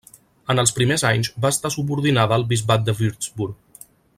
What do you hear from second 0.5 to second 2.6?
En els primers anys va estar subordinada al